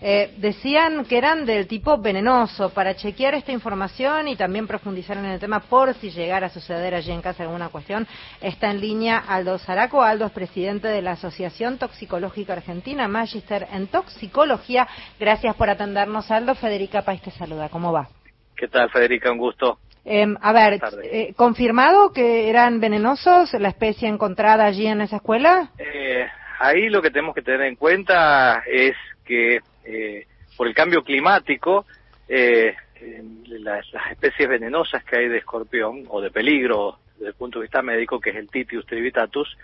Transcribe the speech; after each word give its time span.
Eh, 0.00 0.34
decían 0.38 1.04
que 1.04 1.18
eran 1.18 1.44
del 1.44 1.66
tipo 1.66 1.98
venenoso. 1.98 2.70
Para 2.70 2.94
chequear 2.94 3.34
esta 3.34 3.52
información 3.52 4.28
y 4.28 4.36
también 4.36 4.66
profundizar 4.66 5.16
en 5.16 5.26
el 5.26 5.40
tema 5.40 5.60
por 5.60 5.94
si 5.94 6.10
llegara 6.10 6.46
a 6.46 6.50
suceder 6.50 6.94
allí 6.94 7.12
en 7.12 7.22
casa 7.22 7.42
alguna 7.42 7.68
cuestión, 7.68 8.06
está 8.40 8.70
en 8.70 8.80
línea 8.80 9.18
Aldo 9.18 9.58
Zaraco. 9.58 10.02
Aldo 10.02 10.26
es 10.26 10.32
presidente 10.32 10.88
de 10.88 11.02
la 11.02 11.12
Asociación 11.12 11.78
Toxicológica 11.78 12.52
Argentina, 12.52 13.08
Magister 13.08 13.66
en 13.72 13.86
Toxicología. 13.86 14.88
Gracias 15.18 15.54
por 15.56 15.70
atendernos, 15.70 16.30
Aldo. 16.30 16.54
Federica 16.54 17.02
País 17.02 17.22
te 17.22 17.30
saluda. 17.30 17.68
¿Cómo 17.68 17.92
va? 17.92 18.08
¿Qué 18.56 18.68
tal, 18.68 18.90
Federica? 18.90 19.30
Un 19.30 19.38
gusto. 19.38 19.78
Em, 20.04 20.36
a 20.40 20.52
ver, 20.52 20.80
eh, 21.02 21.32
¿confirmado 21.34 22.12
que 22.12 22.50
eran 22.50 22.78
venenosos 22.78 23.52
la 23.54 23.68
especie 23.68 24.06
encontrada 24.06 24.66
allí 24.66 24.86
en 24.86 25.00
esa 25.00 25.16
escuela? 25.16 25.70
Eh, 25.78 26.26
ahí 26.60 26.90
lo 26.90 27.00
que 27.00 27.10
tenemos 27.10 27.34
que 27.34 27.42
tener 27.42 27.62
en 27.62 27.76
cuenta 27.76 28.62
es 28.70 28.94
que 29.24 29.60
eh, 29.84 30.26
por 30.56 30.66
el 30.66 30.74
cambio 30.74 31.02
climático, 31.02 31.86
las, 32.28 33.86
especies 34.10 34.48
venenosas 34.48 35.04
que 35.04 35.16
hay 35.18 35.28
de 35.28 35.38
escorpión 35.38 36.04
o 36.08 36.20
de 36.20 36.30
peligro 36.30 36.98
desde 37.16 37.28
el 37.28 37.34
punto 37.34 37.58
de 37.58 37.64
vista 37.64 37.82
médico, 37.82 38.20
que 38.20 38.30
es 38.30 38.36
el 38.36 38.50
Titius 38.50 38.86
trivitatus, 38.86 39.56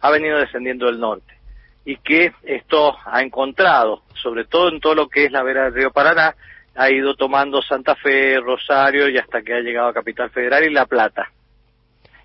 ha 0.00 0.10
venido 0.10 0.38
descendiendo 0.38 0.86
del 0.86 0.98
norte 0.98 1.40
y 1.84 1.96
que 1.96 2.32
esto 2.42 2.96
ha 3.04 3.22
encontrado, 3.22 4.02
sobre 4.14 4.44
todo 4.44 4.68
en 4.68 4.80
todo 4.80 4.94
lo 4.94 5.08
que 5.08 5.24
es 5.24 5.32
la 5.32 5.42
vera 5.42 5.64
del 5.64 5.74
río 5.74 5.90
Paraná, 5.90 6.34
ha 6.74 6.90
ido 6.90 7.14
tomando 7.14 7.62
Santa 7.62 7.96
Fe, 7.96 8.38
Rosario 8.38 9.08
y 9.08 9.18
hasta 9.18 9.42
que 9.42 9.54
ha 9.54 9.60
llegado 9.60 9.88
a 9.88 9.94
Capital 9.94 10.30
Federal 10.30 10.64
y 10.64 10.70
La 10.70 10.86
Plata. 10.86 11.30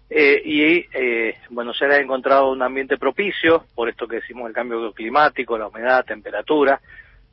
Eh, 0.09 0.41
y 0.45 0.85
eh, 0.93 1.37
Buenos 1.49 1.81
Aires 1.81 1.97
ha 1.97 2.01
encontrado 2.01 2.51
un 2.51 2.61
ambiente 2.61 2.97
propicio, 2.97 3.65
por 3.73 3.89
esto 3.89 4.07
que 4.07 4.17
decimos 4.17 4.47
el 4.47 4.53
cambio 4.53 4.91
climático, 4.93 5.57
la 5.57 5.67
humedad, 5.67 6.05
temperatura, 6.05 6.79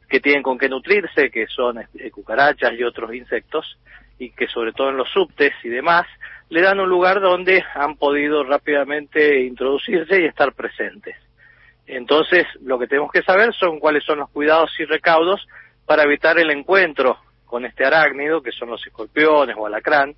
que 0.08 0.20
tienen 0.20 0.42
con 0.42 0.58
qué 0.58 0.68
nutrirse, 0.68 1.30
que 1.30 1.46
son 1.46 1.78
eh, 1.78 2.10
cucarachas 2.10 2.72
y 2.78 2.82
otros 2.82 3.14
insectos, 3.14 3.78
y 4.18 4.30
que 4.30 4.46
sobre 4.46 4.72
todo 4.72 4.90
en 4.90 4.96
los 4.96 5.10
subtes 5.10 5.52
y 5.64 5.68
demás, 5.68 6.06
le 6.48 6.60
dan 6.60 6.80
un 6.80 6.88
lugar 6.88 7.20
donde 7.20 7.62
han 7.74 7.96
podido 7.96 8.44
rápidamente 8.44 9.40
introducirse 9.42 10.20
y 10.20 10.26
estar 10.26 10.52
presentes. 10.52 11.16
Entonces, 11.86 12.46
lo 12.62 12.78
que 12.78 12.86
tenemos 12.86 13.10
que 13.10 13.22
saber 13.22 13.52
son 13.54 13.80
cuáles 13.80 14.04
son 14.04 14.18
los 14.18 14.30
cuidados 14.30 14.70
y 14.78 14.84
recaudos 14.84 15.46
para 15.86 16.04
evitar 16.04 16.38
el 16.38 16.50
encuentro 16.50 17.18
con 17.44 17.64
este 17.66 17.84
arácnido, 17.84 18.42
que 18.42 18.52
son 18.52 18.70
los 18.70 18.86
escorpiones 18.86 19.56
o 19.58 19.66
alacrán, 19.66 20.14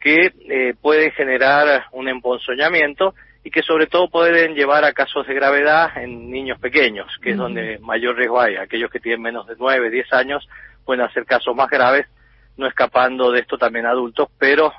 que 0.00 0.32
eh, 0.48 0.74
pueden 0.80 1.10
generar 1.12 1.86
un 1.92 2.08
emponzoñamiento 2.08 3.14
y 3.44 3.50
que 3.50 3.62
sobre 3.62 3.86
todo 3.86 4.08
pueden 4.08 4.54
llevar 4.54 4.84
a 4.84 4.92
casos 4.92 5.26
de 5.26 5.34
gravedad 5.34 5.96
en 5.96 6.30
niños 6.30 6.58
pequeños, 6.58 7.06
que 7.22 7.30
es 7.30 7.36
donde 7.36 7.78
mayor 7.78 8.16
riesgo 8.16 8.40
hay. 8.40 8.56
Aquellos 8.56 8.90
que 8.90 9.00
tienen 9.00 9.22
menos 9.22 9.46
de 9.46 9.54
9, 9.58 9.90
10 9.90 10.12
años 10.12 10.48
pueden 10.84 11.02
hacer 11.02 11.24
casos 11.24 11.54
más 11.54 11.70
graves, 11.70 12.06
no 12.56 12.66
escapando 12.66 13.30
de 13.30 13.40
esto 13.40 13.56
también 13.56 13.86
adultos, 13.86 14.28
pero 14.38 14.72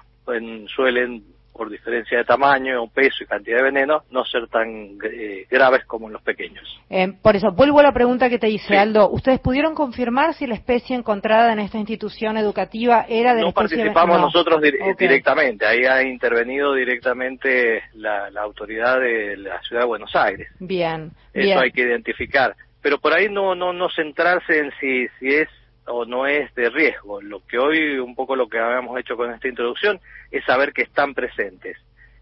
suelen 0.75 1.23
por 1.59 1.69
diferencia 1.69 2.17
de 2.17 2.23
tamaño, 2.23 2.87
peso 2.87 3.21
y 3.21 3.25
cantidad 3.25 3.57
de 3.57 3.63
veneno, 3.63 4.03
no 4.11 4.23
ser 4.23 4.47
tan 4.47 4.97
eh, 5.03 5.45
graves 5.51 5.83
como 5.83 6.07
en 6.07 6.13
los 6.13 6.21
pequeños. 6.21 6.63
Eh, 6.89 7.11
por 7.21 7.35
eso, 7.35 7.51
vuelvo 7.51 7.81
a 7.81 7.83
la 7.83 7.91
pregunta 7.91 8.29
que 8.29 8.39
te 8.39 8.47
hice, 8.47 8.77
Aldo. 8.77 9.09
¿Ustedes 9.09 9.41
pudieron 9.41 9.75
confirmar 9.75 10.33
si 10.35 10.47
la 10.47 10.55
especie 10.55 10.95
encontrada 10.95 11.51
en 11.51 11.59
esta 11.59 11.77
institución 11.77 12.37
educativa 12.37 13.05
era 13.09 13.33
de 13.33 13.41
No 13.41 13.47
la 13.47 13.49
especie 13.49 13.77
participamos 13.77 14.21
nosotros 14.21 14.61
directamente, 14.97 15.65
ahí 15.65 15.83
ha 15.83 16.01
intervenido 16.01 16.73
directamente 16.73 17.83
la, 17.95 18.29
autoridad 18.41 19.01
de 19.01 19.35
la 19.35 19.61
Ciudad 19.63 19.81
de 19.81 19.87
Buenos 19.87 20.15
Aires. 20.15 20.47
Bien. 20.59 21.11
Eso 21.33 21.59
hay 21.59 21.71
que 21.71 21.81
identificar. 21.81 22.55
Pero 22.81 22.99
por 22.99 23.11
ahí 23.11 23.27
no, 23.27 23.53
no, 23.53 23.73
no 23.73 23.89
centrarse 23.89 24.59
en 24.59 24.71
si, 24.79 25.09
si 25.19 25.27
es 25.35 25.49
o 25.89 26.05
no 26.05 26.25
es 26.25 26.53
de 26.55 26.69
riesgo. 26.69 27.21
Lo 27.21 27.45
que 27.45 27.57
hoy, 27.57 27.99
un 27.99 28.15
poco 28.15 28.35
lo 28.35 28.47
que 28.47 28.59
habíamos 28.59 28.99
hecho 28.99 29.15
con 29.17 29.31
esta 29.31 29.47
introducción, 29.47 29.99
es 30.31 30.43
saber 30.45 30.71
que 30.73 30.83
están 30.83 31.13
presentes 31.13 31.77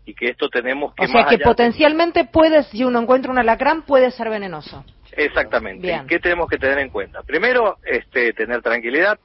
y 0.06 0.14
que 0.14 0.30
esto 0.30 0.50
tenemos 0.50 0.94
que... 0.96 1.06
O 1.06 1.08
sea, 1.08 1.26
que 1.26 1.38
potencialmente 1.40 2.26
puede, 2.26 2.64
si 2.64 2.84
uno 2.84 3.02
encuentra 3.02 3.32
un 3.32 3.40
alacrán, 3.40 3.84
puede 3.84 4.12
ser 4.12 4.30
venenoso. 4.30 4.86
Exactamente. 5.12 6.02
¿Qué 6.08 6.20
tenemos 6.20 6.50
que 6.50 6.58
tener 6.58 6.80
en 6.80 6.90
cuenta? 6.90 7.24
Primero, 7.24 7.78
este, 7.84 8.34
tener 8.34 8.62
tranquilidad. 8.62 9.20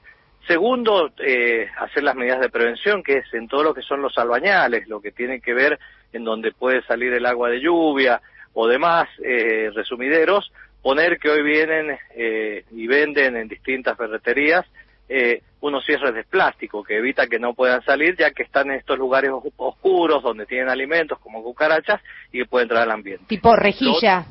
Segundo, 0.46 1.12
eh, 1.24 1.68
hacer 1.78 2.02
las 2.02 2.16
medidas 2.16 2.40
de 2.40 2.48
prevención, 2.48 3.02
que 3.02 3.18
es 3.18 3.34
en 3.34 3.46
todo 3.46 3.62
lo 3.62 3.74
que 3.74 3.82
son 3.82 4.02
los 4.02 4.18
albañales, 4.18 4.88
lo 4.88 5.00
que 5.00 5.12
tiene 5.12 5.40
que 5.40 5.54
ver 5.54 5.78
en 6.12 6.24
donde 6.24 6.52
puede 6.52 6.82
salir 6.82 7.12
el 7.12 7.26
agua 7.26 7.48
de 7.48 7.60
lluvia 7.60 8.20
o 8.54 8.66
demás 8.66 9.08
eh, 9.24 9.70
resumideros, 9.74 10.52
poner 10.82 11.18
que 11.18 11.30
hoy 11.30 11.42
vienen 11.42 11.96
eh, 12.14 12.64
y 12.72 12.86
venden 12.86 13.36
en 13.36 13.48
distintas 13.48 13.96
ferreterías 13.96 14.66
eh, 15.08 15.42
unos 15.60 15.84
cierres 15.84 16.14
de 16.14 16.24
plástico 16.24 16.82
que 16.82 16.96
evita 16.96 17.26
que 17.26 17.38
no 17.38 17.54
puedan 17.54 17.82
salir 17.84 18.16
ya 18.16 18.30
que 18.30 18.42
están 18.42 18.70
en 18.70 18.78
estos 18.78 18.98
lugares 18.98 19.30
oscuros 19.56 20.22
donde 20.22 20.46
tienen 20.46 20.68
alimentos 20.68 21.18
como 21.18 21.42
cucarachas 21.42 22.00
y 22.32 22.38
que 22.38 22.46
pueden 22.46 22.64
entrar 22.64 22.82
al 22.82 22.92
ambiente. 22.92 23.24
Tipo 23.28 23.54
rejilla. 23.54 24.24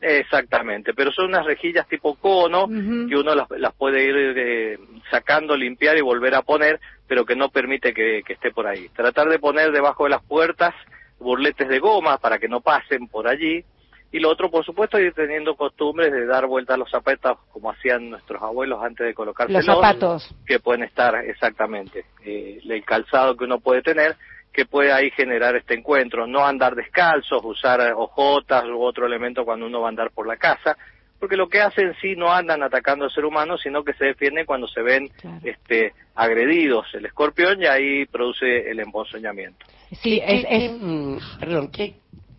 Exactamente, 0.00 0.92
pero 0.92 1.10
son 1.12 1.28
unas 1.28 1.46
rejillas 1.46 1.88
tipo 1.88 2.16
cono 2.16 2.68
que 2.68 3.16
uno 3.16 3.34
las, 3.34 3.74
puede 3.74 4.04
ir 4.04 4.34
eh, 4.36 4.78
sacando, 5.10 5.56
limpiar 5.56 5.96
y 5.96 6.02
volver 6.02 6.34
a 6.34 6.42
poner, 6.42 6.78
pero 7.06 7.24
que 7.24 7.34
no 7.34 7.48
permite 7.48 7.94
que, 7.94 8.22
que 8.26 8.34
esté 8.34 8.50
por 8.50 8.66
ahí. 8.66 8.90
Tratar 8.90 9.28
de 9.28 9.38
poner 9.38 9.72
debajo 9.72 10.04
de 10.04 10.10
las 10.10 10.22
puertas 10.22 10.74
burletes 11.18 11.68
de 11.68 11.78
goma 11.78 12.18
para 12.18 12.38
que 12.38 12.48
no 12.48 12.60
pasen 12.60 13.08
por 13.08 13.28
allí, 13.28 13.64
y 14.14 14.20
lo 14.20 14.30
otro, 14.30 14.48
por 14.48 14.64
supuesto, 14.64 14.96
ir 14.96 15.12
teniendo 15.12 15.56
costumbres 15.56 16.12
de 16.12 16.24
dar 16.24 16.46
vuelta 16.46 16.74
a 16.74 16.76
los 16.76 16.88
zapatos 16.88 17.36
como 17.52 17.72
hacían 17.72 18.10
nuestros 18.10 18.40
abuelos 18.40 18.80
antes 18.80 19.08
de 19.08 19.12
colocarse 19.12 19.52
los 19.52 19.66
zapatos. 19.66 20.32
Que 20.46 20.60
pueden 20.60 20.84
estar 20.84 21.16
exactamente. 21.24 22.04
Eh, 22.24 22.60
el 22.64 22.84
calzado 22.84 23.36
que 23.36 23.42
uno 23.42 23.58
puede 23.58 23.82
tener, 23.82 24.14
que 24.52 24.66
puede 24.66 24.92
ahí 24.92 25.10
generar 25.10 25.56
este 25.56 25.74
encuentro. 25.74 26.28
No 26.28 26.46
andar 26.46 26.76
descalzos, 26.76 27.44
usar 27.44 27.80
hojotas 27.96 28.62
u 28.66 28.80
otro 28.82 29.04
elemento 29.04 29.44
cuando 29.44 29.66
uno 29.66 29.80
va 29.80 29.88
a 29.88 29.90
andar 29.90 30.12
por 30.12 30.28
la 30.28 30.36
casa, 30.36 30.78
porque 31.18 31.36
lo 31.36 31.48
que 31.48 31.60
hacen 31.60 31.92
sí 32.00 32.14
no 32.14 32.32
andan 32.32 32.62
atacando 32.62 33.06
al 33.06 33.10
ser 33.10 33.24
humano, 33.24 33.58
sino 33.58 33.82
que 33.82 33.94
se 33.94 34.04
defienden 34.04 34.46
cuando 34.46 34.68
se 34.68 34.80
ven 34.80 35.10
este, 35.42 35.92
agredidos 36.14 36.86
el 36.94 37.06
escorpión 37.06 37.60
y 37.60 37.66
ahí 37.66 38.06
produce 38.06 38.70
el 38.70 38.78
emponzoñamiento. 38.78 39.66
Sí, 39.90 40.22
es, 40.24 40.46
es... 40.48 40.70
Mm, 40.70 41.16
perdón, 41.40 41.72
¿qué, 41.72 41.94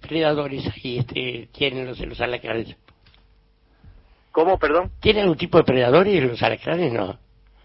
predadores 0.08 0.66
ahí 0.68 1.00
este, 1.00 1.50
tienen 1.52 1.88
los, 1.88 2.00
los 2.00 2.20
alacranes? 2.22 2.76
¿Cómo, 4.32 4.60
perdón? 4.60 4.92
¿Tienen 5.00 5.24
algún 5.24 5.38
tipo 5.38 5.58
de 5.58 5.64
predadores 5.64 6.24
los 6.24 6.44
alacranes? 6.44 6.92
No. 6.92 7.18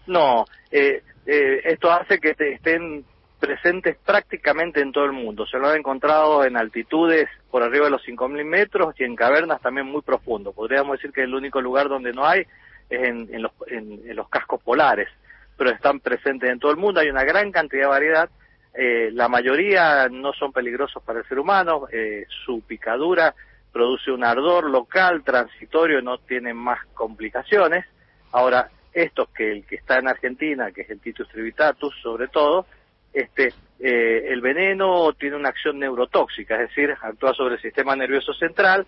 No, 0.07 0.45
eh, 0.71 1.03
eh, 1.25 1.61
esto 1.65 1.91
hace 1.91 2.19
que 2.19 2.33
estén 2.37 3.03
presentes 3.39 3.97
prácticamente 4.05 4.81
en 4.81 4.91
todo 4.91 5.05
el 5.05 5.11
mundo. 5.11 5.45
Se 5.45 5.57
lo 5.57 5.67
han 5.67 5.79
encontrado 5.79 6.45
en 6.45 6.55
altitudes 6.55 7.27
por 7.49 7.63
arriba 7.63 7.85
de 7.85 7.91
los 7.91 8.05
5.000 8.05 8.45
metros 8.45 8.95
y 8.99 9.03
en 9.03 9.15
cavernas 9.15 9.61
también 9.61 9.87
muy 9.87 10.01
profundo. 10.01 10.53
Podríamos 10.53 10.97
decir 10.97 11.11
que 11.11 11.23
el 11.23 11.33
único 11.33 11.59
lugar 11.59 11.89
donde 11.89 12.13
no 12.13 12.25
hay 12.25 12.41
es 12.89 13.01
en, 13.03 13.41
los, 13.41 13.51
en 13.67 14.15
los 14.15 14.29
cascos 14.29 14.61
polares, 14.61 15.09
pero 15.57 15.71
están 15.71 15.99
presentes 15.99 16.49
en 16.49 16.59
todo 16.59 16.71
el 16.71 16.77
mundo. 16.77 16.99
Hay 16.99 17.09
una 17.09 17.23
gran 17.23 17.51
cantidad 17.51 17.83
de 17.83 17.89
variedad 17.89 18.29
eh, 18.73 19.09
la 19.11 19.27
mayoría 19.27 20.07
no 20.09 20.31
son 20.33 20.53
peligrosos 20.53 21.03
para 21.03 21.19
el 21.19 21.27
ser 21.27 21.39
humano, 21.39 21.87
eh, 21.91 22.25
su 22.45 22.61
picadura 22.61 23.35
produce 23.71 24.11
un 24.11 24.23
ardor 24.23 24.69
local, 24.69 25.23
transitorio, 25.23 26.01
no 26.01 26.17
tienen 26.19 26.55
más 26.55 26.85
complicaciones. 26.93 27.85
Ahora, 28.31 28.69
estos 28.93 29.29
que 29.29 29.51
el 29.51 29.65
que 29.65 29.75
está 29.75 29.99
en 29.99 30.07
Argentina, 30.07 30.71
que 30.71 30.81
es 30.81 30.89
el 30.89 30.99
Titus 30.99 31.27
trivitatus 31.29 31.93
sobre 32.01 32.27
todo, 32.29 32.65
este, 33.13 33.53
eh, 33.79 34.27
el 34.29 34.39
veneno 34.39 35.11
tiene 35.13 35.35
una 35.35 35.49
acción 35.49 35.79
neurotóxica, 35.79 36.55
es 36.55 36.69
decir, 36.69 36.95
actúa 37.01 37.33
sobre 37.33 37.55
el 37.55 37.61
sistema 37.61 37.95
nervioso 37.95 38.33
central 38.33 38.85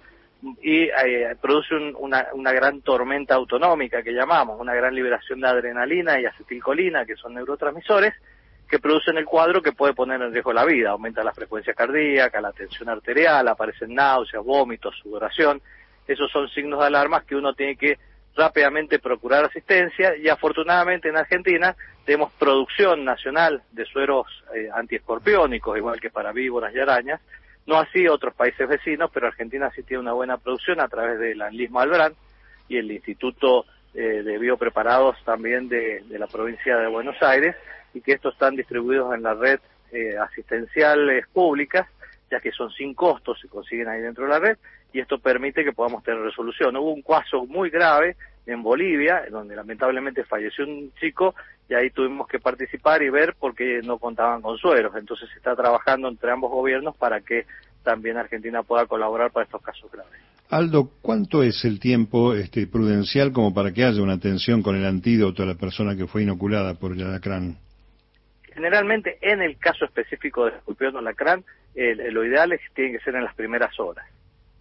y 0.61 0.89
produce 1.41 1.73
una, 1.97 2.27
una 2.33 2.51
gran 2.51 2.81
tormenta 2.81 3.35
autonómica 3.35 4.03
que 4.03 4.11
llamamos, 4.11 4.59
una 4.59 4.73
gran 4.73 4.94
liberación 4.94 5.39
de 5.39 5.47
adrenalina 5.47 6.19
y 6.19 6.25
acetilcolina, 6.25 7.06
que 7.06 7.15
son 7.15 7.33
neurotransmisores, 7.33 8.13
que 8.74 8.80
producen 8.80 9.16
el 9.20 9.25
cuadro 9.25 9.62
que 9.62 9.72
puede 9.72 9.94
poner 9.94 10.20
en 10.20 10.34
riesgo 10.34 10.52
la 10.52 10.66
vida. 10.66 10.90
Aumenta 10.90 11.24
la 11.24 11.31
frecuencia 11.31 11.75
cardíaca, 11.75 12.42
la 12.42 12.52
tensión 12.52 12.90
arterial, 12.90 13.48
aparecen 13.48 13.94
náuseas, 13.94 14.44
vómitos, 14.44 14.96
sudoración. 14.98 15.62
Esos 16.08 16.31
son 16.31 16.50
signos 16.50 16.80
de 16.80 16.88
alarma 16.88 17.22
que 17.22 17.36
uno 17.36 17.54
tiene 17.54 17.75
que 17.75 18.00
rápidamente 18.36 18.98
procurar 18.98 19.46
asistencia 19.46 20.18
y 20.18 20.28
afortunadamente 20.28 21.08
en 21.08 21.18
Argentina 21.18 21.75
tenemos 22.04 22.31
producción 22.31 23.06
nacional 23.06 23.62
de 23.72 23.86
sueros 23.86 24.25
eh, 24.56 24.70
antiescorpiónicos, 24.74 25.78
igual 25.78 26.02
que 26.02 26.10
para 26.10 26.31
víboras 26.31 26.74
y 26.74 26.80
arañas. 26.80 27.22
No 27.68 27.78
así 27.78 28.08
otros 28.08 28.34
países 28.34 28.68
vecinos, 28.68 29.12
pero 29.14 29.28
Argentina 29.28 29.70
sí 29.75 29.84
tiene 29.84 30.02
una 30.02 30.14
buena 30.14 30.38
producción 30.38 30.80
a 30.81 30.88
través 30.88 31.20
del 31.20 31.44
Anlismo 31.44 31.80
Albrán 31.80 32.16
y 32.68 32.78
el 32.78 32.92
Instituto 32.92 33.68
eh, 33.94 34.24
de 34.24 34.40
Biopreparados 34.40 35.16
también 35.24 35.70
de 35.70 36.04
la 36.10 36.25
provincia 36.25 36.75
de 36.78 36.88
Buenos 36.88 37.22
Aires 37.22 37.56
y 37.94 38.01
que 38.01 38.13
estos 38.13 38.34
están 38.34 38.56
distribuidos 38.56 39.13
en 39.13 39.24
la 39.24 39.34
red 39.34 39.60
eh, 39.92 40.18
asistenciales 40.18 41.28
públicas, 41.28 41.88
ya 42.31 42.40
que 42.40 42.51
son 42.51 42.72
sin 42.72 42.94
costos, 42.94 43.40
se 43.40 43.48
consiguen 43.48 43.88
ahí 43.88 44.01
dentro 44.01 44.24
de 44.25 44.30
la 44.31 44.40
red, 44.40 44.57
y 44.92 45.00
esto 45.00 45.19
permite 45.19 45.63
que 45.63 45.72
podamos 45.72 46.04
tener 46.04 46.22
resolución. 46.22 46.75
Hubo 46.78 46.94
un 46.94 47.01
caso 47.01 47.45
muy 47.45 47.69
grave 47.69 48.16
en 48.45 48.62
Bolivia, 48.62 49.24
donde 49.30 49.56
lamentablemente 49.56 50.24
falleció 50.24 50.66
un 50.66 50.92
chico 51.00 51.36
y 51.69 51.74
ahí 51.74 51.90
tuvimos 51.92 52.28
que 52.28 52.40
participar 52.40 53.01
y 53.01 53.10
ver 53.10 53.36
por 53.36 53.56
qué 53.56 53.81
no 53.84 53.98
contaban 53.98 54.42
con 54.42 54.57
sueros. 54.57 54.94
Entonces 54.96 55.30
se 55.30 55.38
está 55.38 55.56
trabajando 55.56 56.07
entre 56.07 56.31
ambos 56.31 56.51
gobiernos 56.51 56.96
para 56.98 57.22
que 57.22 57.46
también 57.84 58.18
Argentina 58.18 58.63
pueda 58.63 58.86
colaborar 58.86 59.31
para 59.31 59.46
estos 59.46 59.62
casos 59.62 59.92
graves. 59.92 60.13
Aldo, 60.50 60.89
¿cuánto 61.01 61.42
es 61.42 61.66
el 61.66 61.80
tiempo 61.80 62.36
este, 62.36 62.68
prudencial 62.68 63.31
como 63.31 63.54
para 63.54 63.72
que 63.72 63.86
haya 63.86 64.01
una 64.01 64.13
atención 64.13 64.62
con 64.62 64.75
el 64.75 64.86
antídoto 64.86 65.44
a 65.44 65.48
la 65.48 65.56
persona 65.56 65.96
que 65.96 66.06
fue 66.06 66.24
inoculada 66.24 66.75
por 66.75 66.92
el 66.92 67.04
alacrán? 67.04 67.57
Generalmente, 68.53 69.17
en 69.21 69.41
el 69.41 69.57
caso 69.57 69.85
específico 69.85 70.45
del 70.45 70.55
escorpión 70.55 70.95
alacrán, 70.97 71.44
lo 71.75 72.23
ideal 72.23 72.51
es 72.51 72.61
que 72.61 72.75
tiene 72.75 72.91
que 72.97 73.03
ser 73.03 73.15
en 73.15 73.23
las 73.23 73.33
primeras 73.33 73.79
horas, 73.79 74.05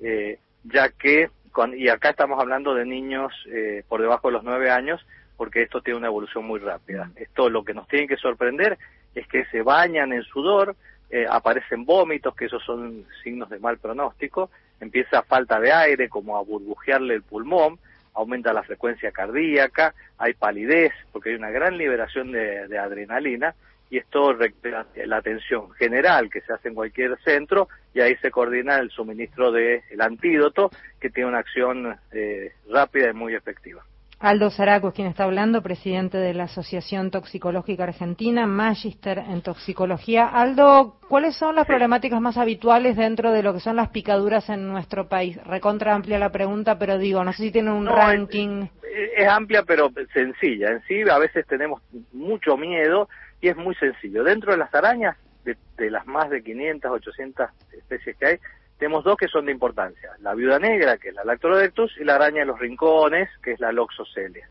eh, 0.00 0.38
ya 0.64 0.88
que, 0.90 1.30
y 1.76 1.88
acá 1.88 2.10
estamos 2.10 2.40
hablando 2.40 2.74
de 2.74 2.86
niños 2.86 3.32
eh, 3.48 3.84
por 3.88 4.00
debajo 4.00 4.28
de 4.28 4.34
los 4.34 4.44
nueve 4.44 4.70
años, 4.70 5.04
porque 5.36 5.62
esto 5.62 5.82
tiene 5.82 5.98
una 5.98 6.06
evolución 6.06 6.46
muy 6.46 6.60
rápida. 6.60 7.10
Esto 7.16 7.50
lo 7.50 7.64
que 7.64 7.74
nos 7.74 7.86
tiene 7.88 8.08
que 8.08 8.16
sorprender 8.16 8.78
es 9.14 9.26
que 9.26 9.44
se 9.46 9.62
bañan 9.62 10.12
en 10.12 10.22
sudor, 10.22 10.74
eh, 11.10 11.26
aparecen 11.28 11.84
vómitos, 11.84 12.34
que 12.34 12.46
esos 12.46 12.64
son 12.64 13.04
signos 13.22 13.50
de 13.50 13.58
mal 13.58 13.76
pronóstico, 13.78 14.50
empieza 14.80 15.22
falta 15.22 15.60
de 15.60 15.72
aire, 15.72 16.08
como 16.08 16.38
a 16.38 16.42
burbujearle 16.42 17.14
el 17.14 17.22
pulmón, 17.22 17.78
aumenta 18.14 18.52
la 18.52 18.62
frecuencia 18.62 19.12
cardíaca, 19.12 19.94
hay 20.18 20.34
palidez, 20.34 20.92
porque 21.12 21.30
hay 21.30 21.36
una 21.36 21.50
gran 21.50 21.76
liberación 21.76 22.32
de, 22.32 22.78
adrenalina, 22.78 23.54
y 23.92 23.98
esto 23.98 24.32
la 24.32 25.16
atención 25.18 25.70
general 25.72 26.30
que 26.30 26.40
se 26.40 26.54
hace 26.54 26.68
en 26.68 26.74
cualquier 26.74 27.18
centro, 27.22 27.68
y 27.92 28.00
ahí 28.00 28.16
se 28.22 28.30
coordina 28.30 28.78
el 28.78 28.88
suministro 28.88 29.52
del 29.52 29.82
antídoto, 30.00 30.70
que 30.98 31.10
tiene 31.10 31.28
una 31.28 31.40
acción 31.40 31.94
eh, 32.10 32.52
rápida 32.70 33.10
y 33.10 33.12
muy 33.12 33.34
efectiva. 33.34 33.84
Aldo 34.18 34.50
Zaraco 34.50 34.88
es 34.88 34.94
quien 34.94 35.08
está 35.08 35.24
hablando, 35.24 35.62
presidente 35.62 36.16
de 36.16 36.32
la 36.32 36.44
Asociación 36.44 37.10
Toxicológica 37.10 37.84
Argentina, 37.84 38.46
Magister 38.46 39.18
en 39.18 39.42
Toxicología. 39.42 40.26
Aldo, 40.26 40.96
¿cuáles 41.10 41.36
son 41.36 41.54
las 41.54 41.66
problemáticas 41.66 42.18
más 42.18 42.38
habituales 42.38 42.96
dentro 42.96 43.30
de 43.30 43.42
lo 43.42 43.52
que 43.52 43.60
son 43.60 43.76
las 43.76 43.90
picaduras 43.90 44.48
en 44.48 44.68
nuestro 44.68 45.06
país? 45.06 45.36
Recontra 45.44 45.94
amplia 45.94 46.18
la 46.18 46.32
pregunta, 46.32 46.78
pero 46.78 46.96
digo, 46.96 47.22
no 47.24 47.32
sé 47.34 47.42
si 47.42 47.50
tienen 47.50 47.74
un 47.74 47.86
ranking. 47.86 48.68
Es, 49.16 49.28
amplia, 49.28 49.64
pero 49.64 49.90
sencilla. 50.14 50.70
En 50.70 50.82
sí, 50.84 51.02
a 51.10 51.18
veces 51.18 51.46
tenemos 51.46 51.82
mucho 52.12 52.56
miedo 52.56 53.10
y 53.42 53.48
es 53.48 53.56
muy 53.56 53.74
sencillo. 53.74 54.24
Dentro 54.24 54.52
de 54.52 54.58
las 54.58 54.74
arañas, 54.74 55.18
de, 55.44 55.56
de 55.76 55.90
las 55.90 56.06
más 56.06 56.30
de 56.30 56.42
500, 56.42 56.90
800 56.90 57.50
especies 57.76 58.16
que 58.16 58.26
hay, 58.26 58.38
tenemos 58.78 59.04
dos 59.04 59.16
que 59.16 59.28
son 59.28 59.46
de 59.46 59.52
importancia, 59.52 60.10
la 60.20 60.34
viuda 60.34 60.58
negra, 60.58 60.96
que 60.96 61.10
es 61.10 61.14
la 61.14 61.24
Lactrodectus, 61.24 61.96
y 62.00 62.04
la 62.04 62.14
araña 62.14 62.40
de 62.40 62.46
los 62.46 62.58
rincones, 62.58 63.28
que 63.42 63.52
es 63.52 63.60
la 63.60 63.72
Loxocelia. 63.72 64.48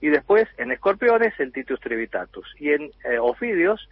Y 0.00 0.08
después, 0.08 0.48
en 0.56 0.72
escorpiones, 0.72 1.38
el 1.38 1.52
Titus 1.52 1.80
trivitatus. 1.80 2.46
Y 2.58 2.70
en 2.70 2.90
eh, 3.04 3.18
ofidios, 3.20 3.88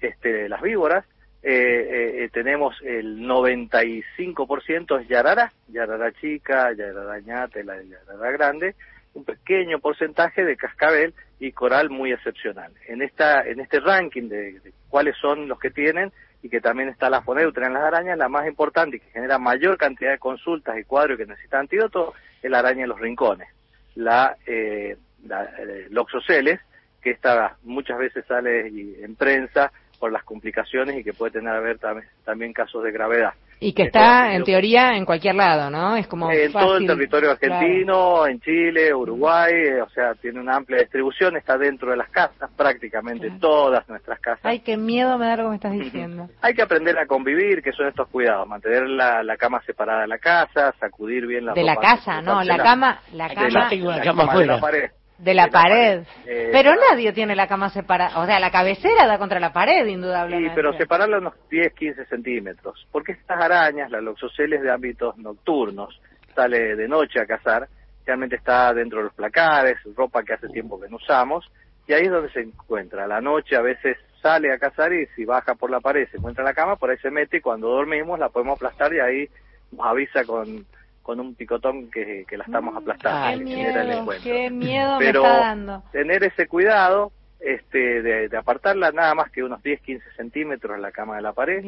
este, 0.00 0.48
las 0.48 0.62
víboras, 0.62 1.04
eh, 1.42 2.24
eh, 2.24 2.30
tenemos 2.32 2.76
el 2.82 3.20
95% 3.20 5.00
es 5.00 5.08
yarara, 5.08 5.52
yarara 5.68 6.12
chica, 6.12 6.72
yarara 6.74 7.20
ñate, 7.20 7.64
la 7.64 7.82
yarara 7.82 8.30
grande, 8.32 8.74
un 9.14 9.24
pequeño 9.24 9.80
porcentaje 9.80 10.44
de 10.44 10.56
cascabel 10.56 11.14
y 11.38 11.52
coral 11.52 11.90
muy 11.90 12.12
excepcional. 12.12 12.72
En 12.86 13.02
esta 13.02 13.42
en 13.42 13.60
este 13.60 13.80
ranking 13.80 14.28
de 14.28 14.72
cuáles 14.88 15.16
son 15.16 15.48
los 15.48 15.58
que 15.58 15.70
tienen, 15.70 16.12
y 16.42 16.48
que 16.48 16.60
también 16.60 16.88
está 16.88 17.10
la 17.10 17.22
foneutra 17.22 17.66
en 17.66 17.74
las 17.74 17.82
arañas, 17.82 18.16
la 18.16 18.28
más 18.28 18.46
importante 18.46 18.96
y 18.96 19.00
que 19.00 19.10
genera 19.10 19.38
mayor 19.38 19.76
cantidad 19.76 20.12
de 20.12 20.18
consultas 20.18 20.78
y 20.78 20.84
cuadros 20.84 21.18
que 21.18 21.26
necesita 21.26 21.58
antídoto 21.58 22.14
es 22.42 22.50
la 22.50 22.60
araña 22.60 22.82
de 22.82 22.86
los 22.86 23.00
rincones, 23.00 23.48
la, 23.94 24.36
eh, 24.46 24.96
la 25.26 25.44
eh, 25.44 25.86
loxoceles, 25.90 26.60
que 27.02 27.18
muchas 27.62 27.98
veces 27.98 28.24
sale 28.26 28.68
en 29.02 29.16
prensa 29.16 29.72
por 29.98 30.12
las 30.12 30.22
complicaciones 30.22 30.96
y 30.96 31.04
que 31.04 31.12
puede 31.12 31.32
tener 31.32 31.54
a 31.54 32.02
también 32.24 32.52
casos 32.52 32.82
de 32.84 32.92
gravedad. 32.92 33.32
Y 33.62 33.74
que 33.74 33.82
está, 33.82 34.32
en 34.34 34.42
teoría, 34.42 34.96
en 34.96 35.04
cualquier 35.04 35.34
lado, 35.34 35.70
¿no? 35.70 35.94
Es 35.94 36.06
como 36.06 36.30
En 36.30 36.50
todo 36.50 36.78
el 36.78 36.86
territorio 36.86 37.30
argentino, 37.32 38.26
en 38.26 38.40
Chile, 38.40 38.94
Uruguay, 38.94 39.52
eh, 39.52 39.82
o 39.82 39.88
sea, 39.90 40.14
tiene 40.14 40.40
una 40.40 40.56
amplia 40.56 40.78
distribución, 40.78 41.36
está 41.36 41.58
dentro 41.58 41.90
de 41.90 41.98
las 41.98 42.08
casas, 42.08 42.50
prácticamente 42.56 43.30
todas 43.38 43.86
nuestras 43.88 44.18
casas. 44.20 44.44
Ay, 44.44 44.60
qué 44.60 44.78
miedo 44.78 45.18
me 45.18 45.26
da 45.26 45.36
lo 45.36 45.42
que 45.44 45.48
me 45.50 45.54
estás 45.56 45.72
diciendo. 45.72 46.28
Hay 46.40 46.54
que 46.54 46.62
aprender 46.62 46.98
a 46.98 47.06
convivir, 47.06 47.62
que 47.62 47.72
son 47.72 47.86
estos 47.88 48.08
cuidados, 48.08 48.48
mantener 48.48 48.88
la, 48.88 49.22
la 49.22 49.36
cama 49.36 49.60
separada 49.66 50.02
de 50.02 50.08
la 50.08 50.18
casa, 50.18 50.74
sacudir 50.80 51.26
bien 51.26 51.44
la 51.44 51.52
De 51.52 51.62
la 51.62 51.76
casa, 51.76 52.22
no, 52.22 52.42
la 52.42 52.56
cama, 52.56 52.98
la 53.12 53.28
cama... 53.28 53.48
La, 53.50 54.00
cama, 54.02 54.34
de 54.38 54.46
la 54.46 54.58
pared. 54.58 54.90
De 55.20 55.34
la, 55.34 55.48
pared. 55.48 56.02
Eh, 56.26 56.48
Pero 56.50 56.74
nadie 56.74 57.12
tiene 57.12 57.36
la 57.36 57.46
cama 57.46 57.68
separada. 57.68 58.18
O 58.20 58.26
sea, 58.26 58.40
la 58.40 58.50
cabecera 58.50 59.06
da 59.06 59.18
contra 59.18 59.38
la 59.38 59.52
pared, 59.52 59.86
indudablemente. 59.86 60.50
Sí, 60.50 60.54
pero 60.54 60.72
separarla 60.78 61.18
unos 61.18 61.34
10, 61.50 61.74
15 61.74 62.06
centímetros. 62.06 62.86
Porque 62.90 63.12
estas 63.12 63.42
arañas, 63.42 63.90
la 63.90 64.00
loxoceles 64.00 64.62
de 64.62 64.70
ámbitos 64.70 65.16
nocturnos, 65.18 66.00
sale 66.34 66.74
de 66.74 66.88
noche 66.88 67.20
a 67.20 67.26
cazar, 67.26 67.68
realmente 68.06 68.36
está 68.36 68.72
dentro 68.72 68.98
de 68.98 69.04
los 69.04 69.14
placares, 69.14 69.76
ropa 69.94 70.22
que 70.22 70.32
hace 70.32 70.48
tiempo 70.48 70.80
que 70.80 70.88
no 70.88 70.96
usamos, 70.96 71.50
y 71.86 71.92
ahí 71.92 72.04
es 72.04 72.10
donde 72.10 72.30
se 72.32 72.40
encuentra. 72.40 73.06
la 73.06 73.20
noche 73.20 73.56
a 73.56 73.62
veces 73.62 73.96
sale 74.22 74.52
a 74.52 74.58
cazar 74.58 74.92
y 74.92 75.06
si 75.16 75.24
baja 75.24 75.54
por 75.54 75.70
la 75.70 75.80
pared 75.80 76.08
se 76.10 76.18
encuentra 76.18 76.42
en 76.42 76.46
la 76.46 76.54
cama, 76.54 76.76
por 76.76 76.90
ahí 76.90 76.98
se 76.98 77.10
mete 77.10 77.38
y 77.38 77.40
cuando 77.40 77.68
dormimos 77.68 78.18
la 78.18 78.28
podemos 78.28 78.56
aplastar 78.56 78.92
y 78.94 79.00
ahí 79.00 79.28
nos 79.72 79.86
avisa 79.86 80.24
con 80.24 80.66
con 81.02 81.20
un 81.20 81.34
picotón 81.34 81.90
que, 81.90 82.24
la 82.30 82.44
estamos 82.44 82.76
aplastando. 82.76 83.38
Qué 83.38 83.44
miedo, 83.44 84.08
qué 84.22 84.50
miedo 84.50 84.96
Pero 84.98 85.22
me 85.22 85.28
está 85.28 85.40
dando. 85.40 85.82
tener 85.92 86.24
ese 86.24 86.46
cuidado 86.46 87.12
este, 87.40 88.02
de, 88.02 88.36
apartarla 88.36 88.92
nada 88.92 89.14
más 89.14 89.30
que 89.30 89.42
unos 89.42 89.62
10, 89.62 89.80
15 89.80 90.04
centímetros 90.12 90.76
en 90.76 90.82
la 90.82 90.92
cama 90.92 91.16
de 91.16 91.22
la 91.22 91.32
pared. 91.32 91.64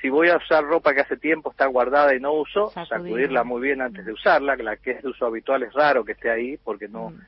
Si 0.00 0.08
voy 0.08 0.28
a 0.28 0.36
usar 0.36 0.64
ropa 0.64 0.94
que 0.94 1.00
hace 1.00 1.16
tiempo 1.16 1.52
está 1.52 1.66
guardada 1.66 2.14
y 2.14 2.20
no 2.20 2.32
uso, 2.32 2.70
sacudirla 2.70 3.44
muy 3.44 3.62
bien 3.62 3.80
antes 3.80 4.04
de 4.04 4.12
usarla, 4.12 4.56
la 4.56 4.76
que 4.76 4.92
es 4.92 5.02
de 5.02 5.08
uso 5.08 5.26
habitual 5.26 5.62
es 5.62 5.72
raro 5.72 6.04
que 6.04 6.12
esté 6.12 6.28
ahí 6.28 6.56
porque 6.56 6.88
no, 6.88 7.10
mm. 7.10 7.20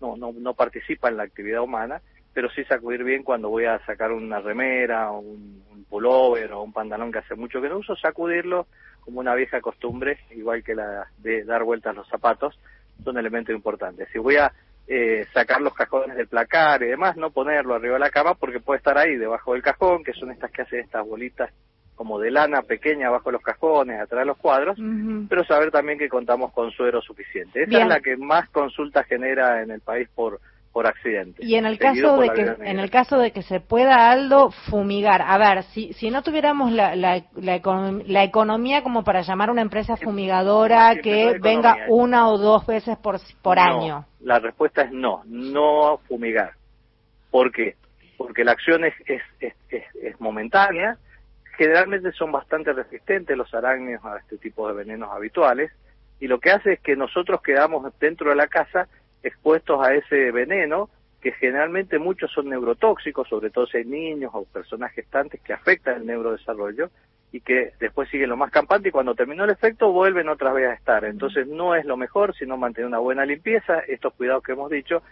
no, 0.00 0.16
no, 0.16 0.32
no, 0.32 0.54
participa 0.54 1.10
en 1.10 1.18
la 1.18 1.24
actividad 1.24 1.60
humana, 1.60 2.00
pero 2.32 2.50
sí 2.50 2.64
sacudir 2.64 3.04
bien 3.04 3.22
cuando 3.22 3.48
voy 3.48 3.64
a 3.64 3.78
sacar 3.86 4.12
una 4.12 4.40
remera, 4.40 5.10
un, 5.10 5.64
un 5.70 5.84
pullover 5.84 6.52
o 6.52 6.62
un 6.62 6.72
pantalón 6.72 7.12
que 7.12 7.18
hace 7.18 7.34
mucho 7.34 7.60
que 7.60 7.68
no 7.68 7.78
uso, 7.78 7.96
sacudirlo 7.96 8.66
como 9.00 9.20
una 9.20 9.34
vieja 9.34 9.60
costumbre, 9.60 10.18
igual 10.30 10.62
que 10.62 10.74
la 10.74 11.08
de 11.18 11.44
dar 11.44 11.64
vueltas 11.64 11.94
los 11.94 12.08
zapatos, 12.08 12.58
son 13.02 13.18
elementos 13.18 13.54
importantes. 13.54 14.08
Si 14.12 14.18
voy 14.18 14.36
a 14.36 14.52
eh, 14.86 15.26
sacar 15.32 15.60
los 15.60 15.74
cajones 15.74 16.16
del 16.16 16.28
placar 16.28 16.82
y 16.82 16.88
demás, 16.88 17.16
no 17.16 17.30
ponerlo 17.30 17.74
arriba 17.74 17.94
de 17.94 18.00
la 18.00 18.10
cama 18.10 18.34
porque 18.34 18.60
puede 18.60 18.78
estar 18.78 18.98
ahí 18.98 19.16
debajo 19.16 19.52
del 19.52 19.62
cajón, 19.62 20.04
que 20.04 20.12
son 20.12 20.30
estas 20.30 20.50
que 20.50 20.62
hacen 20.62 20.80
estas 20.80 21.06
bolitas 21.06 21.50
como 21.94 22.18
de 22.18 22.30
lana 22.30 22.62
pequeña 22.62 23.08
abajo 23.08 23.28
de 23.28 23.34
los 23.34 23.42
cajones, 23.42 24.00
atrás 24.00 24.22
de 24.22 24.26
los 24.26 24.38
cuadros, 24.38 24.78
pero 25.28 25.44
saber 25.44 25.70
también 25.70 25.98
que 25.98 26.08
contamos 26.08 26.50
con 26.52 26.70
suero 26.70 27.02
suficiente. 27.02 27.64
Esa 27.64 27.82
es 27.82 27.86
la 27.86 28.00
que 28.00 28.16
más 28.16 28.48
consulta 28.48 29.04
genera 29.04 29.62
en 29.62 29.70
el 29.70 29.82
país 29.82 30.08
por 30.14 30.40
por 30.72 30.86
accidente. 30.86 31.44
Y 31.44 31.56
en 31.56 31.66
el 31.66 31.78
caso 31.78 32.18
de 32.18 32.30
que 32.30 32.42
en 32.42 32.78
el 32.78 32.90
caso 32.90 33.18
de 33.18 33.32
que 33.32 33.42
se 33.42 33.60
pueda 33.60 34.10
Aldo 34.10 34.50
fumigar, 34.70 35.22
a 35.22 35.36
ver, 35.36 35.64
si 35.64 35.92
si 35.94 36.10
no 36.10 36.22
tuviéramos 36.22 36.72
la 36.72 36.94
la, 36.94 37.22
la, 37.34 38.22
economía 38.24 38.82
como 38.82 39.02
para 39.02 39.22
llamar 39.22 39.48
a 39.48 39.52
una 39.52 39.62
empresa 39.62 39.96
fumigadora 39.96 40.94
que 41.02 41.38
venga 41.40 41.86
una 41.88 42.28
o 42.28 42.38
dos 42.38 42.66
veces 42.66 42.96
por 42.98 43.18
por 43.42 43.58
año. 43.58 44.06
La 44.20 44.38
respuesta 44.38 44.82
es 44.82 44.92
no, 44.92 45.22
no 45.26 45.98
fumigar. 46.06 46.52
¿Por 47.30 47.50
qué? 47.50 47.74
Porque 48.16 48.44
la 48.44 48.52
acción 48.52 48.84
es 48.84 48.94
es, 49.06 49.22
es, 49.40 49.54
es 49.70 50.20
momentánea, 50.20 50.98
generalmente 51.56 52.12
son 52.12 52.30
bastante 52.30 52.72
resistentes 52.72 53.36
los 53.36 53.52
arácnidos 53.52 54.04
a 54.04 54.18
este 54.18 54.38
tipo 54.38 54.68
de 54.68 54.74
venenos 54.74 55.10
habituales 55.10 55.72
y 56.20 56.28
lo 56.28 56.38
que 56.38 56.50
hace 56.50 56.74
es 56.74 56.80
que 56.80 56.96
nosotros 56.96 57.42
quedamos 57.42 57.92
dentro 57.98 58.30
de 58.30 58.36
la 58.36 58.46
casa 58.46 58.86
expuestos 59.22 59.80
a 59.84 59.94
ese 59.94 60.30
veneno, 60.30 60.88
que 61.20 61.32
generalmente 61.32 61.98
muchos 61.98 62.30
son 62.32 62.48
neurotóxicos, 62.48 63.28
sobre 63.28 63.50
todo 63.50 63.66
si 63.66 63.78
hay 63.78 63.84
niños 63.84 64.30
o 64.34 64.44
personas 64.44 64.92
gestantes 64.92 65.40
que 65.42 65.52
afectan 65.52 65.96
el 65.96 66.06
neurodesarrollo 66.06 66.90
y 67.32 67.40
que 67.40 67.72
después 67.78 68.08
siguen 68.08 68.30
lo 68.30 68.36
más 68.36 68.50
campante 68.50 68.88
y 68.88 68.92
cuando 68.92 69.14
terminó 69.14 69.44
el 69.44 69.50
efecto 69.50 69.92
vuelven 69.92 70.28
otra 70.28 70.52
vez 70.52 70.68
a 70.68 70.74
estar. 70.74 71.04
Entonces 71.04 71.46
no 71.46 71.74
es 71.74 71.84
lo 71.84 71.96
mejor, 71.96 72.34
sino 72.34 72.56
mantener 72.56 72.88
una 72.88 72.98
buena 72.98 73.24
limpieza, 73.24 73.80
estos 73.80 74.14
cuidados 74.14 74.42
que 74.42 74.52
hemos 74.52 74.70
dicho, 74.70 75.02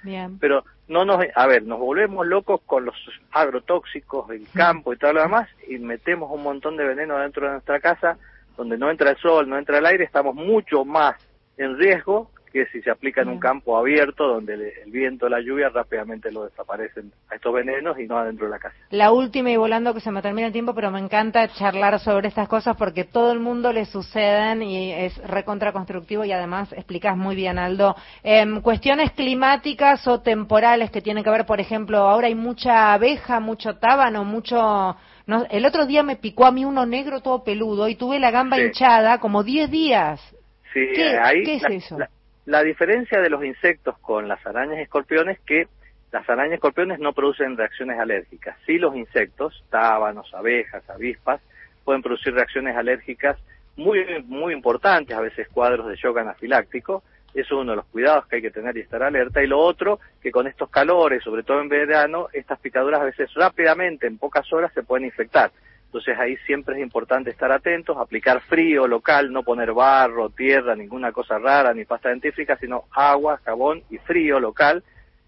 pero 0.40 0.64
no 0.88 1.04
nos, 1.04 1.24
a 1.34 1.46
ver, 1.46 1.62
nos 1.62 1.78
volvemos 1.78 2.26
locos 2.26 2.60
con 2.66 2.86
los 2.86 2.96
agrotóxicos 3.30 4.28
del 4.28 4.48
campo 4.52 4.92
y 4.92 4.96
todo 4.96 5.12
lo 5.12 5.22
demás 5.22 5.48
y 5.68 5.78
metemos 5.78 6.30
un 6.32 6.42
montón 6.42 6.76
de 6.76 6.84
veneno 6.84 7.18
dentro 7.18 7.46
de 7.46 7.52
nuestra 7.52 7.78
casa 7.80 8.18
donde 8.56 8.76
no 8.76 8.90
entra 8.90 9.10
el 9.10 9.16
sol, 9.18 9.48
no 9.48 9.56
entra 9.56 9.78
el 9.78 9.86
aire, 9.86 10.04
estamos 10.04 10.34
mucho 10.34 10.84
más 10.84 11.14
en 11.56 11.78
riesgo 11.78 12.30
que 12.58 12.66
si 12.72 12.82
se 12.82 12.90
aplica 12.90 13.22
en 13.22 13.28
un 13.28 13.38
campo 13.38 13.76
abierto 13.78 14.26
donde 14.26 14.54
el, 14.54 14.62
el 14.84 14.90
viento, 14.90 15.28
la 15.28 15.40
lluvia 15.40 15.68
rápidamente 15.68 16.32
lo 16.32 16.44
desaparecen 16.44 17.12
a 17.30 17.36
estos 17.36 17.52
venenos 17.54 17.98
y 17.98 18.06
no 18.06 18.18
adentro 18.18 18.46
de 18.46 18.50
la 18.50 18.58
casa. 18.58 18.74
La 18.90 19.12
última 19.12 19.50
y 19.50 19.56
volando 19.56 19.94
que 19.94 20.00
se 20.00 20.10
me 20.10 20.22
termina 20.22 20.48
el 20.48 20.52
tiempo, 20.52 20.74
pero 20.74 20.90
me 20.90 20.98
encanta 20.98 21.46
charlar 21.48 21.98
sobre 22.00 22.28
estas 22.28 22.48
cosas 22.48 22.76
porque 22.76 23.04
todo 23.04 23.30
el 23.32 23.38
mundo 23.38 23.72
le 23.72 23.84
suceden 23.84 24.62
y 24.62 24.92
es 24.92 25.16
recontraconstructivo 25.26 26.24
y 26.24 26.32
además 26.32 26.72
explicas 26.72 27.16
muy 27.16 27.36
bien, 27.36 27.58
Aldo. 27.58 27.94
Em, 28.22 28.60
cuestiones 28.60 29.12
climáticas 29.12 30.06
o 30.08 30.20
temporales 30.20 30.90
que 30.90 31.00
tienen 31.02 31.22
que 31.22 31.30
ver, 31.30 31.46
por 31.46 31.60
ejemplo, 31.60 31.98
ahora 31.98 32.26
hay 32.26 32.34
mucha 32.34 32.92
abeja, 32.94 33.40
mucho 33.40 33.76
tábano, 33.76 34.24
mucho... 34.24 34.96
No, 35.26 35.44
el 35.50 35.66
otro 35.66 35.84
día 35.86 36.02
me 36.02 36.16
picó 36.16 36.46
a 36.46 36.50
mí 36.52 36.64
uno 36.64 36.86
negro 36.86 37.20
todo 37.20 37.44
peludo 37.44 37.86
y 37.88 37.96
tuve 37.96 38.18
la 38.18 38.30
gamba 38.30 38.56
Sí. 38.56 38.62
hinchada 38.64 39.18
como 39.18 39.42
10 39.44 39.70
días. 39.70 40.20
Sí, 40.72 40.80
¿Qué- 40.94 41.18
ahí 41.22 41.42
qué 41.44 41.54
es 41.56 41.62
la, 41.62 41.68
eso? 41.68 41.98
La, 41.98 42.10
la 42.48 42.62
diferencia 42.62 43.20
de 43.20 43.28
los 43.28 43.44
insectos 43.44 43.98
con 43.98 44.26
las 44.26 44.44
arañas 44.46 44.78
y 44.78 44.80
escorpiones 44.80 45.36
es 45.36 45.44
que 45.44 45.68
las 46.10 46.26
arañas 46.30 46.52
y 46.52 46.54
escorpiones 46.54 46.98
no 46.98 47.12
producen 47.12 47.58
reacciones 47.58 47.98
alérgicas. 48.00 48.56
Sí 48.64 48.78
los 48.78 48.96
insectos, 48.96 49.62
tábanos, 49.68 50.32
abejas, 50.32 50.82
avispas, 50.88 51.42
pueden 51.84 52.00
producir 52.00 52.32
reacciones 52.32 52.74
alérgicas 52.74 53.36
muy, 53.76 54.02
muy 54.24 54.54
importantes, 54.54 55.14
a 55.14 55.20
veces 55.20 55.46
cuadros 55.48 55.88
de 55.88 55.96
shock 55.96 56.16
anafiláctico. 56.16 57.02
Eso 57.34 57.56
es 57.56 57.60
uno 57.60 57.72
de 57.72 57.76
los 57.76 57.84
cuidados 57.84 58.26
que 58.26 58.36
hay 58.36 58.42
que 58.42 58.50
tener 58.50 58.74
y 58.78 58.80
estar 58.80 59.02
alerta. 59.02 59.42
Y 59.42 59.46
lo 59.46 59.58
otro, 59.58 60.00
que 60.22 60.30
con 60.30 60.46
estos 60.46 60.70
calores, 60.70 61.22
sobre 61.22 61.42
todo 61.42 61.60
en 61.60 61.68
verano, 61.68 62.28
estas 62.32 62.58
picaduras 62.60 63.02
a 63.02 63.04
veces 63.04 63.30
rápidamente, 63.34 64.06
en 64.06 64.16
pocas 64.16 64.50
horas, 64.54 64.72
se 64.72 64.82
pueden 64.82 65.04
infectar. 65.04 65.50
Entonces 65.88 66.18
ahí 66.18 66.36
siempre 66.44 66.76
es 66.76 66.82
importante 66.82 67.30
estar 67.30 67.50
atentos, 67.50 67.96
aplicar 67.96 68.42
frío 68.42 68.86
local, 68.86 69.32
no 69.32 69.42
poner 69.42 69.72
barro, 69.72 70.28
tierra, 70.28 70.76
ninguna 70.76 71.12
cosa 71.12 71.38
rara, 71.38 71.72
ni 71.72 71.86
pasta 71.86 72.10
dentífrica, 72.10 72.58
sino 72.58 72.84
agua, 72.92 73.40
jabón 73.42 73.82
y 73.88 73.96
frío 73.96 74.38
local. 74.38 74.84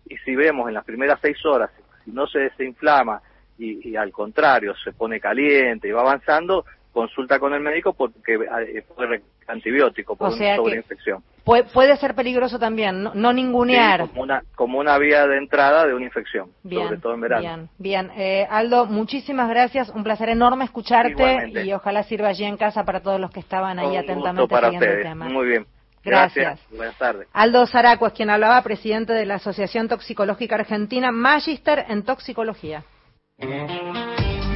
Y 0.07 0.19
si 0.19 0.37
vemos 0.37 0.69
en 0.69 0.75
las 0.75 0.85
primeras 0.85 1.19
seis 1.23 1.39
horas, 1.47 1.71
si 2.05 2.11
no 2.11 2.27
se 2.27 2.41
desinflama 2.41 3.23
y, 3.59 3.89
y 3.89 3.97
al 3.97 4.13
contrario 4.13 4.75
se 4.85 4.93
pone 4.93 5.19
caliente 5.19 5.89
y 5.89 5.93
va 5.93 6.03
avanzando, 6.03 6.67
consulta 6.93 7.39
con 7.39 7.55
el 7.55 7.61
médico 7.61 7.93
porque 7.93 8.35
eh, 8.35 8.83
puede 8.95 9.09
requerir 9.09 9.33
antibiótico 9.47 10.17
por 10.17 10.29
O 10.29 10.33
sea 10.33 10.55
una 10.55 10.57
sobreinfección. 10.57 11.23
Puede, 11.45 11.65
puede 11.65 11.97
ser 11.97 12.15
peligroso 12.15 12.59
también, 12.59 13.03
no, 13.03 13.13
no 13.15 13.33
ningunear. 13.33 14.03
Sí, 14.03 14.09
como, 14.09 14.23
una, 14.23 14.43
como 14.55 14.79
una 14.79 14.99
vía 14.99 15.27
de 15.27 15.39
entrada 15.39 15.87
de 15.87 15.95
una 15.95 16.05
infección, 16.05 16.51
Bien, 16.63 16.85
sobre 16.85 16.99
todo 16.99 17.15
en 17.15 17.21
verano. 17.21 17.43
Bien, 17.43 17.69
bien. 17.79 18.11
Eh, 18.17 18.47
Aldo, 18.51 18.87
muchísimas 18.87 19.49
gracias. 19.49 19.89
Un 19.89 20.05
placer 20.05 20.29
enorme 20.29 20.65
escucharte 20.65 21.13
Igualmente. 21.13 21.65
y 21.65 21.73
ojalá 21.73 22.03
sirva 22.05 22.29
allí 22.29 22.45
en 22.45 22.57
casa 22.57 22.85
para 22.85 23.01
todos 23.01 23.21
los 23.21 23.31
que 23.31 23.41
estaban 23.41 23.79
ahí 23.79 23.89
Un 23.89 23.97
atentamente 23.99 24.43
gusto 24.43 24.49
para 24.49 24.71
siguiendo 24.71 24.97
el 24.97 25.03
tema. 25.03 25.29
Muy 25.29 25.47
bien. 25.47 25.67
Gracias. 26.03 26.61
Buenas 26.71 26.97
tardes. 26.97 27.29
Aldo 27.33 27.67
Zaraco 27.67 28.07
es 28.07 28.13
quien 28.15 28.31
hablaba, 28.31 28.63
presidente 28.63 29.13
de 29.13 29.27
la 29.27 29.35
Asociación 29.35 29.89
Toxicológica 29.89 30.55
Argentina, 30.55 31.13
Magister 31.13 31.85
en 31.89 32.05
Toxicología. 32.05 32.85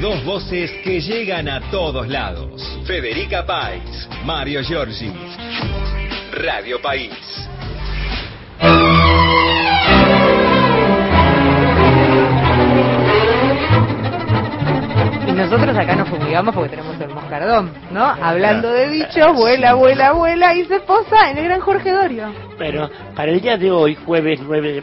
Dos 0.04 0.22
voces 0.22 0.70
que 0.84 1.00
llegan 1.00 1.48
a 1.48 1.62
todos 1.70 2.06
lados. 2.06 2.60
Federica 2.86 3.46
País, 3.46 4.06
Mario 4.26 4.62
Giorgi. 4.62 5.10
Radio 6.30 6.78
País. 6.82 7.10
Y 15.26 15.32
nosotros 15.32 15.74
acá 15.74 15.96
nos 15.96 16.10
fumigamos 16.10 16.54
porque 16.54 16.68
tenemos 16.68 17.00
el 17.00 17.08
moscardón, 17.08 17.72
¿no? 17.90 18.04
Hablando 18.04 18.70
de 18.72 18.88
bichos, 18.88 19.34
vuela, 19.34 19.72
vuela, 19.72 20.12
vuela 20.12 20.54
y 20.54 20.66
se 20.66 20.80
posa 20.80 21.30
en 21.30 21.38
el 21.38 21.44
gran 21.44 21.60
Jorge 21.60 21.90
Dorio. 21.90 22.30
Bueno, 22.58 22.90
para 23.16 23.32
el 23.32 23.40
día 23.40 23.56
de 23.56 23.70
hoy, 23.70 23.94
jueves 23.94 24.38
9 24.46 24.74
de 24.74 24.82